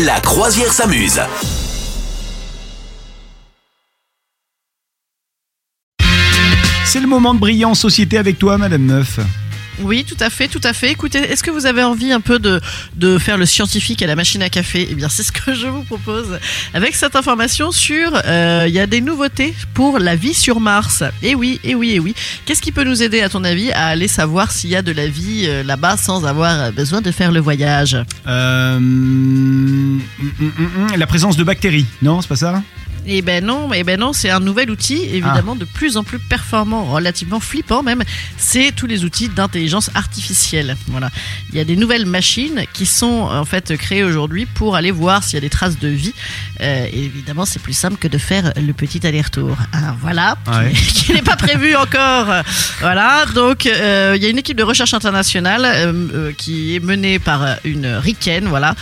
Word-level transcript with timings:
La 0.00 0.18
croisière 0.20 0.72
s'amuse. 0.72 1.20
C'est 6.86 7.00
le 7.00 7.06
moment 7.06 7.34
de 7.34 7.38
briller 7.38 7.66
en 7.66 7.74
société 7.74 8.16
avec 8.16 8.38
toi, 8.38 8.56
Madame 8.56 8.86
Neuf. 8.86 9.20
Oui, 9.80 10.04
tout 10.04 10.16
à 10.20 10.30
fait, 10.30 10.48
tout 10.48 10.60
à 10.62 10.72
fait. 10.72 10.90
Écoutez, 10.90 11.18
est-ce 11.18 11.42
que 11.42 11.50
vous 11.50 11.66
avez 11.66 11.82
envie 11.82 12.12
un 12.12 12.20
peu 12.20 12.38
de, 12.38 12.60
faire 13.18 13.38
le 13.38 13.46
scientifique 13.46 14.02
à 14.02 14.06
la 14.06 14.16
machine 14.16 14.42
à 14.42 14.48
café? 14.48 14.86
Eh 14.90 14.94
bien, 14.94 15.08
c'est 15.08 15.22
ce 15.22 15.32
que 15.32 15.54
je 15.54 15.66
vous 15.66 15.82
propose. 15.82 16.38
Avec 16.74 16.94
cette 16.94 17.16
information 17.16 17.72
sur, 17.72 18.20
euh, 18.26 18.64
il 18.68 18.74
y 18.74 18.80
a 18.80 18.86
des 18.86 19.00
nouveautés 19.00 19.54
pour 19.74 19.98
la 19.98 20.16
vie 20.16 20.34
sur 20.34 20.60
Mars. 20.60 21.02
Et 21.22 21.34
oui, 21.34 21.60
et 21.64 21.74
oui, 21.74 21.92
et 21.92 22.00
oui. 22.00 22.14
Qu'est-ce 22.44 22.62
qui 22.62 22.72
peut 22.72 22.84
nous 22.84 23.02
aider, 23.02 23.22
à 23.22 23.28
ton 23.28 23.44
avis, 23.44 23.72
à 23.72 23.86
aller 23.86 24.08
savoir 24.08 24.52
s'il 24.52 24.70
y 24.70 24.76
a 24.76 24.82
de 24.82 24.92
la 24.92 25.08
vie 25.08 25.44
euh, 25.46 25.62
là-bas 25.62 25.96
sans 25.96 26.26
avoir 26.26 26.72
besoin 26.72 27.00
de 27.00 27.10
faire 27.10 27.32
le 27.32 27.40
voyage? 27.40 27.96
Euh, 28.26 28.76
hum, 28.76 30.00
hum, 30.20 30.52
hum, 30.58 30.96
la 30.96 31.06
présence 31.06 31.36
de 31.36 31.44
bactéries, 31.44 31.86
non, 32.02 32.20
c'est 32.20 32.28
pas 32.28 32.36
ça? 32.36 32.62
Eh 33.06 33.20
ben 33.22 33.44
non, 33.44 33.72
eh 33.72 33.82
ben 33.82 33.98
non, 33.98 34.12
c'est 34.12 34.30
un 34.30 34.40
nouvel 34.40 34.70
outil, 34.70 35.02
évidemment, 35.12 35.56
de 35.56 35.64
plus 35.64 35.96
en 35.96 36.04
plus 36.04 36.18
performant, 36.18 36.84
relativement 36.84 37.40
flippant 37.40 37.82
même. 37.82 38.02
C'est 38.36 38.72
tous 38.74 38.86
les 38.86 39.04
outils 39.04 39.28
d'intelligence 39.28 39.90
artificielle. 39.94 40.76
Voilà, 40.88 41.10
il 41.50 41.56
y 41.58 41.60
a 41.60 41.64
des 41.64 41.76
nouvelles 41.76 42.06
machines 42.06 42.64
qui 42.72 42.86
sont 42.86 43.22
en 43.30 43.44
fait 43.44 43.76
créées 43.76 44.04
aujourd'hui 44.04 44.46
pour 44.46 44.76
aller 44.76 44.90
voir 44.90 45.24
s'il 45.24 45.34
y 45.34 45.38
a 45.38 45.40
des 45.40 45.50
traces 45.50 45.78
de 45.78 45.88
vie. 45.88 46.14
Euh, 46.60 46.86
et 46.92 47.04
évidemment, 47.04 47.44
c'est 47.44 47.60
plus 47.60 47.72
simple 47.72 47.96
que 47.96 48.08
de 48.08 48.18
faire 48.18 48.52
le 48.56 48.72
petit 48.72 49.04
aller-retour. 49.06 49.56
Ah, 49.72 49.94
voilà, 50.00 50.36
Ouais. 50.46 50.72
qui 50.94 51.12
n'est 51.12 51.22
pas 51.22 51.36
prévu 51.36 51.74
encore. 51.74 52.26
Voilà, 52.80 53.24
donc 53.34 53.66
euh, 53.66 54.12
il 54.16 54.22
y 54.22 54.26
a 54.26 54.28
une 54.28 54.38
équipe 54.38 54.56
de 54.56 54.62
recherche 54.62 54.94
internationale 54.94 55.62
euh, 55.64 56.32
qui 56.36 56.76
est 56.76 56.80
menée 56.80 57.18
par 57.18 57.56
une 57.64 57.86
ricaine, 57.86 58.46
voilà, 58.46 58.74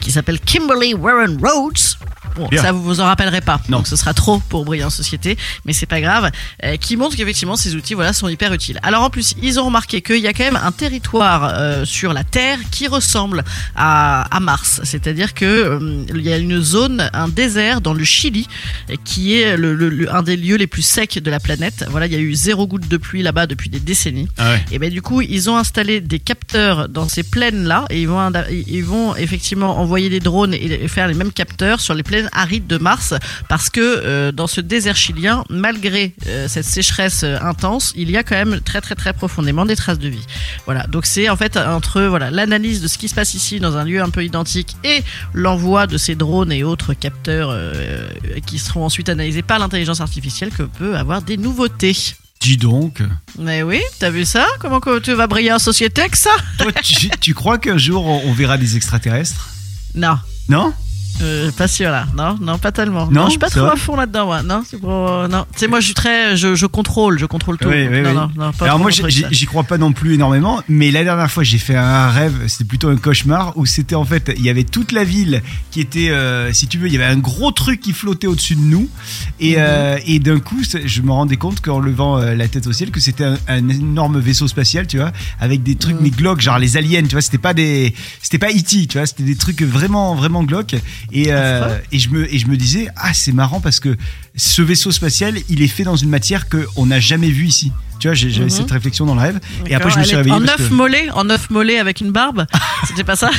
qui 0.00 0.10
s'appelle 0.10 0.40
Kimberly 0.40 0.94
Warren 0.94 1.38
Rhodes. 1.42 1.91
Bon, 2.36 2.48
Bien. 2.48 2.62
ça 2.62 2.72
vous 2.72 2.82
vous 2.82 3.00
en 3.00 3.04
rappellerez 3.04 3.40
pas. 3.40 3.60
Non. 3.68 3.78
Donc 3.78 3.86
ce 3.86 3.96
sera 3.96 4.14
trop 4.14 4.38
pour 4.48 4.64
briller 4.64 4.84
en 4.84 4.90
société, 4.90 5.36
mais 5.64 5.72
c'est 5.72 5.86
pas 5.86 6.00
grave. 6.00 6.30
Euh, 6.64 6.76
qui 6.76 6.96
montre 6.96 7.16
qu'effectivement 7.16 7.56
ces 7.56 7.74
outils 7.74 7.94
voilà 7.94 8.12
sont 8.12 8.28
hyper 8.28 8.52
utiles. 8.52 8.78
Alors 8.82 9.02
en 9.02 9.10
plus 9.10 9.34
ils 9.42 9.58
ont 9.60 9.64
remarqué 9.64 10.00
qu'il 10.02 10.18
y 10.18 10.26
a 10.28 10.32
quand 10.32 10.44
même 10.44 10.58
un 10.62 10.72
territoire 10.72 11.52
euh, 11.56 11.84
sur 11.84 12.12
la 12.12 12.24
Terre 12.24 12.58
qui 12.70 12.88
ressemble 12.88 13.44
à, 13.76 14.22
à 14.34 14.40
Mars, 14.40 14.80
c'est-à-dire 14.84 15.34
que 15.34 15.44
euh, 15.44 16.04
il 16.14 16.22
y 16.22 16.32
a 16.32 16.36
une 16.38 16.60
zone, 16.60 17.08
un 17.12 17.28
désert 17.28 17.80
dans 17.80 17.94
le 17.94 18.04
Chili 18.04 18.46
euh, 18.90 18.96
qui 19.04 19.34
est 19.38 19.56
le, 19.56 19.74
le- 19.74 19.88
le- 19.88 20.14
un 20.14 20.22
des 20.22 20.36
lieux 20.36 20.56
les 20.56 20.66
plus 20.66 20.82
secs 20.82 21.18
de 21.18 21.30
la 21.30 21.40
planète. 21.40 21.84
Voilà, 21.90 22.06
il 22.06 22.12
y 22.12 22.16
a 22.16 22.18
eu 22.20 22.34
zéro 22.34 22.66
goutte 22.66 22.88
de 22.88 22.96
pluie 22.96 23.22
là-bas 23.22 23.46
depuis 23.46 23.68
des 23.70 23.80
décennies. 23.80 24.28
Ah 24.38 24.50
ouais. 24.52 24.64
Et 24.72 24.78
ben 24.78 24.90
du 24.90 25.02
coup, 25.02 25.20
ils 25.20 25.50
ont 25.50 25.56
installé 25.56 26.00
des 26.00 26.18
capteurs 26.18 26.88
dans 26.88 27.08
ces 27.08 27.22
plaines 27.22 27.64
là 27.64 27.84
et 27.90 28.00
ils 28.02 28.08
vont 28.08 28.20
ils 28.66 28.84
vont 28.84 29.14
effectivement 29.16 29.78
envoyer 29.80 30.08
des 30.08 30.20
drones 30.20 30.54
et 30.54 30.88
faire 30.88 31.08
les 31.08 31.14
mêmes 31.14 31.32
capteurs 31.32 31.80
sur 31.80 31.94
les 31.94 32.02
plaines 32.02 32.21
arides 32.32 32.66
de 32.66 32.78
Mars 32.78 33.14
parce 33.48 33.70
que 33.70 33.80
euh, 33.80 34.32
dans 34.32 34.46
ce 34.46 34.60
désert 34.60 34.96
chilien, 34.96 35.44
malgré 35.50 36.14
euh, 36.26 36.48
cette 36.48 36.64
sécheresse 36.64 37.22
euh, 37.24 37.38
intense, 37.40 37.92
il 37.96 38.10
y 38.10 38.16
a 38.16 38.22
quand 38.22 38.36
même 38.36 38.60
très 38.60 38.80
très 38.80 38.94
très 38.94 39.12
profondément 39.12 39.66
des 39.66 39.76
traces 39.76 39.98
de 39.98 40.08
vie. 40.08 40.26
Voilà, 40.66 40.86
donc 40.86 41.06
c'est 41.06 41.28
en 41.28 41.36
fait 41.36 41.56
entre 41.56 42.02
voilà 42.02 42.30
l'analyse 42.30 42.80
de 42.80 42.88
ce 42.88 42.98
qui 42.98 43.08
se 43.08 43.14
passe 43.14 43.34
ici 43.34 43.60
dans 43.60 43.76
un 43.76 43.84
lieu 43.84 44.02
un 44.02 44.10
peu 44.10 44.24
identique 44.24 44.76
et 44.84 45.02
l'envoi 45.32 45.86
de 45.86 45.96
ces 45.96 46.14
drones 46.14 46.52
et 46.52 46.64
autres 46.64 46.94
capteurs 46.94 47.48
euh, 47.50 48.08
qui 48.46 48.58
seront 48.58 48.84
ensuite 48.84 49.08
analysés 49.08 49.42
par 49.42 49.58
l'intelligence 49.58 50.00
artificielle 50.00 50.50
que 50.50 50.62
peut 50.62 50.96
avoir 50.96 51.22
des 51.22 51.36
nouveautés. 51.36 51.96
Dis 52.40 52.56
donc. 52.56 53.02
Mais 53.38 53.62
oui, 53.62 53.80
t'as 54.00 54.10
vu 54.10 54.24
ça? 54.24 54.46
Comment 54.58 54.80
que 54.80 54.98
tu 54.98 55.12
vas 55.12 55.28
briller 55.28 55.52
en 55.52 55.60
société 55.60 56.00
avec 56.00 56.16
ça? 56.16 56.30
Toi, 56.58 56.72
tu, 56.82 57.08
tu 57.20 57.34
crois 57.34 57.58
qu'un 57.58 57.78
jour 57.78 58.04
on 58.04 58.32
verra 58.32 58.58
des 58.58 58.76
extraterrestres? 58.76 59.48
Non, 59.94 60.18
Non? 60.48 60.72
Euh, 61.22 61.50
pas 61.52 61.68
sûr 61.68 61.90
là. 61.90 62.06
Non, 62.16 62.36
non, 62.40 62.58
pas 62.58 62.72
tellement. 62.72 63.06
Non, 63.10 63.24
je 63.26 63.30
suis 63.30 63.38
pas 63.38 63.50
trop 63.50 63.66
à 63.66 63.76
fond 63.76 63.96
là-dedans, 63.96 64.26
moi. 64.26 64.42
Non, 64.42 64.62
c'est 64.68 64.78
pour. 64.80 64.90
euh, 65.08 65.28
non, 65.28 65.44
tu 65.52 65.58
sais, 65.60 65.68
moi, 65.68 65.80
je 65.80 65.86
suis 65.86 65.94
très. 65.94 66.36
Je, 66.36 66.54
je 66.54 66.66
contrôle, 66.66 67.18
je 67.18 67.26
contrôle 67.26 67.58
tout. 67.58 67.68
Oui, 67.68 67.86
oui, 67.90 68.00
non, 68.02 68.08
oui. 68.10 68.14
non, 68.16 68.30
non, 68.46 68.52
pas 68.52 68.64
Alors 68.66 68.78
moi, 68.78 68.90
j'y- 68.90 69.46
crois 69.46 69.64
pas 69.64 69.78
non 69.78 69.92
plus 69.92 70.14
énormément, 70.14 70.62
mais 70.68 70.90
la 70.90 71.04
dernière 71.04 71.30
fois, 71.30 71.42
j'ai 71.42 71.58
fait 71.58 71.76
un 71.76 72.08
rêve, 72.10 72.34
c'était 72.48 72.64
plutôt 72.64 72.88
un 72.88 72.96
cauchemar, 72.96 73.52
où 73.56 73.66
c'était 73.66 73.94
en 73.94 74.04
fait, 74.04 74.32
il 74.36 74.42
y 74.42 74.48
avait 74.50 74.64
toute 74.64 74.92
la 74.92 75.04
ville 75.04 75.42
qui 75.70 75.80
était, 75.80 76.10
euh, 76.10 76.52
si 76.52 76.66
tu 76.68 76.78
veux, 76.78 76.86
il 76.86 76.92
y 76.92 76.96
avait 76.96 77.04
un 77.12 77.18
gros 77.18 77.50
truc 77.52 77.80
qui 77.80 77.92
flottait 77.92 78.26
au-dessus 78.26 78.54
de 78.54 78.60
nous, 78.60 78.88
et, 79.40 79.52
Mhm. 79.52 79.56
euh, 79.58 79.98
et 80.06 80.18
d'un 80.18 80.38
coup, 80.40 80.60
je 80.62 81.02
me 81.02 81.10
rendais 81.12 81.36
compte 81.36 81.60
qu'en 81.60 81.80
levant 81.80 82.16
la 82.18 82.48
tête 82.48 82.66
au 82.66 82.72
ciel, 82.72 82.90
que 82.90 83.00
c'était 83.00 83.24
un, 83.24 83.36
un 83.48 83.68
énorme 83.68 84.18
vaisseau 84.20 84.48
spatial, 84.48 84.86
tu 84.86 84.98
vois, 84.98 85.12
avec 85.40 85.62
des 85.62 85.74
trucs 85.74 85.96
Mhm. 85.96 86.02
mais 86.02 86.10
glauques, 86.10 86.40
genre 86.40 86.58
les 86.58 86.76
aliens, 86.76 87.02
tu 87.02 87.08
vois, 87.12 87.20
c'était 87.20 87.38
pas 87.38 87.52
des, 87.54 87.94
c'était 88.22 88.38
pas 88.38 88.50
E.T., 88.50 88.86
tu 88.86 88.98
vois, 88.98 89.06
c'était 89.06 89.22
des 89.24 89.36
trucs 89.36 89.62
vraiment, 89.62 90.14
vraiment 90.14 90.44
glauques, 90.44 90.76
et, 91.12 91.26
euh, 91.30 91.78
et 91.92 91.98
je 91.98 92.08
me, 92.10 92.32
et 92.32 92.38
je 92.38 92.46
me 92.46 92.56
disais, 92.56 92.88
ah, 92.96 93.12
c'est 93.14 93.32
marrant 93.32 93.60
parce 93.60 93.80
que 93.80 93.96
ce 94.36 94.62
vaisseau 94.62 94.90
spatial, 94.90 95.34
il 95.48 95.62
est 95.62 95.68
fait 95.68 95.84
dans 95.84 95.96
une 95.96 96.08
matière 96.10 96.46
qu'on 96.48 96.86
n'a 96.86 97.00
jamais 97.00 97.30
vue 97.30 97.46
ici. 97.46 97.70
Tu 98.00 98.08
vois, 98.08 98.14
j'avais 98.14 98.40
Mhm. 98.44 98.50
cette 98.50 98.70
réflexion 98.72 99.06
dans 99.06 99.14
le 99.14 99.20
rêve. 99.20 99.38
Et 99.68 99.74
après, 99.76 99.90
je 99.90 99.98
me 99.98 100.02
suis 100.04 100.16
réveillé. 100.16 100.34
En 100.34 100.40
neuf 100.40 100.56
que- 100.68 100.74
mollets, 100.74 101.08
en 101.10 101.22
neuf 101.24 101.50
mollets 101.50 101.78
avec 101.78 102.00
une 102.00 102.10
barbe. 102.10 102.46
C'était 102.88 103.04
pas 103.04 103.14
ça 103.14 103.30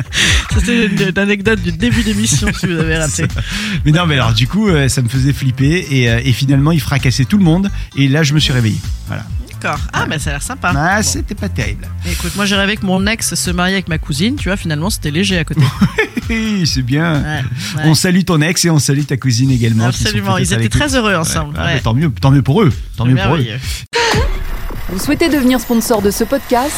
C'était 0.54 0.86
une, 0.86 1.08
une 1.08 1.18
anecdote 1.18 1.60
du 1.60 1.72
début 1.72 2.02
d'émission 2.02 2.48
si 2.58 2.66
vous 2.66 2.78
avez 2.78 2.98
raté. 2.98 3.24
Mais 3.84 3.90
non, 3.92 4.06
mais 4.06 4.14
alors, 4.14 4.32
du 4.32 4.46
coup, 4.46 4.68
euh, 4.68 4.88
ça 4.88 5.02
me 5.02 5.08
faisait 5.08 5.32
flipper. 5.32 5.86
Et, 5.90 6.08
euh, 6.10 6.20
et 6.22 6.32
finalement, 6.32 6.70
il 6.72 6.80
fracassait 6.80 7.24
tout 7.24 7.38
le 7.38 7.44
monde. 7.44 7.70
Et 7.96 8.06
là, 8.08 8.22
je 8.22 8.32
me 8.34 8.38
suis 8.38 8.52
réveillé. 8.52 8.76
Voilà. 9.08 9.24
D'accord. 9.62 9.78
Ah, 9.92 10.06
bah 10.06 10.18
ça 10.18 10.30
a 10.30 10.32
l'air 10.34 10.42
sympa. 10.42 10.72
Ah, 10.76 10.96
Bon. 10.96 11.02
c'était 11.02 11.34
pas 11.34 11.48
terrible. 11.48 11.86
Écoute, 12.10 12.34
moi 12.36 12.44
j'ai 12.46 12.56
rêvé 12.56 12.76
que 12.76 12.84
mon 12.84 13.06
ex 13.06 13.34
se 13.34 13.50
mariait 13.50 13.74
avec 13.74 13.88
ma 13.88 13.98
cousine, 13.98 14.36
tu 14.36 14.48
vois, 14.48 14.56
finalement 14.56 14.90
c'était 14.90 15.10
léger 15.10 15.38
à 15.38 15.44
côté. 15.44 15.60
Hé, 16.30 16.64
c'est 16.66 16.82
bien. 16.82 17.14
Ouais, 17.22 17.42
ouais. 17.76 17.82
On 17.84 17.94
salue 17.94 18.22
ton 18.24 18.40
ex 18.40 18.64
et 18.64 18.70
on 18.70 18.78
salue 18.78 19.02
ta 19.04 19.16
cousine 19.16 19.50
également. 19.50 19.88
qui 19.90 19.98
sont 19.98 20.04
Absolument, 20.06 20.34
peut-être 20.36 20.50
ils 20.50 20.54
étaient 20.54 20.68
très 20.68 20.94
heureux 20.96 21.10
Ouais. 21.10 21.16
ensemble. 21.16 21.54
Ah, 21.58 21.74
bah, 21.74 21.80
tant 21.82 21.94
mieux, 21.94 22.10
tant 22.10 22.30
mieux 22.30 22.42
pour 22.42 22.62
eux. 22.62 22.72
Tant 22.96 23.04
mieux 23.04 23.14
pour 23.16 23.24
eux. 23.34 23.38
Merveilleux. 23.38 23.58
Vous 24.88 24.98
souhaitez 24.98 25.28
devenir 25.28 25.60
sponsor 25.60 26.02
de 26.02 26.10
ce 26.10 26.24
podcast? 26.24 26.74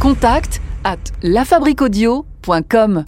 Contact 0.00 0.60
à 0.84 0.96
lafabriquaudio.com. 1.22 3.04